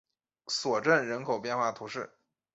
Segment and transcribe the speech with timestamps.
[0.47, 2.09] 索镇人口变化图示